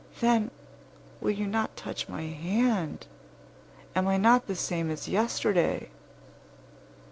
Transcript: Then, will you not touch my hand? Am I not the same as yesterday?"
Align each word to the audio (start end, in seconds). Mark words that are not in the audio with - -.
Then, 0.19 0.49
will 1.19 1.29
you 1.29 1.45
not 1.45 1.77
touch 1.77 2.09
my 2.09 2.23
hand? 2.23 3.05
Am 3.95 4.07
I 4.07 4.17
not 4.17 4.47
the 4.47 4.55
same 4.55 4.89
as 4.89 5.07
yesterday?" 5.07 5.91